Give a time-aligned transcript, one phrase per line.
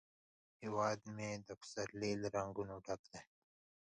[0.61, 3.21] هیواد مې د پسرلي له رنګونو ډک دی